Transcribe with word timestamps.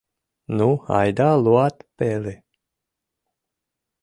—Ну, 0.57 0.69
айда 0.99 1.29
луат 1.43 1.75
пелы! 1.97 2.35